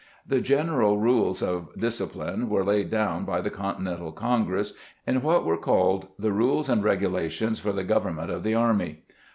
The 0.25 0.41
general 0.41 0.97
rules 0.97 1.43
of 1.43 1.79
discipline 1.79 2.49
were 2.49 2.65
laid 2.65 2.89
down 2.89 3.23
by 3.23 3.39
the 3.39 3.51
Continental 3.51 4.11
Congress 4.11 4.73
in 5.05 5.21
what 5.21 5.45
were 5.45 5.57
called 5.59 6.07
"The 6.17 6.31
Rules 6.31 6.69
and 6.69 6.83
Regulations 6.83 7.59
for 7.59 7.71
the 7.71 7.83
Government 7.83 8.31
of 8.31 8.41
the 8.41 8.55
Army". 8.55 9.03